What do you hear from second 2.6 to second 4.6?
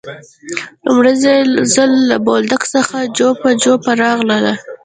څخه جوپه جوپه راغلل.